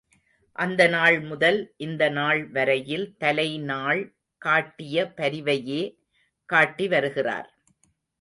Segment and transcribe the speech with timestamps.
[0.55, 4.01] அந்த நாள்முதல் இந்த நாள் வரையில் தலை நாள்
[4.41, 5.83] காட்டிய பரிவையே
[6.49, 7.49] காட்டி வருகிறார்!